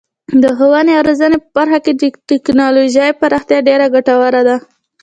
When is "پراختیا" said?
3.19-3.59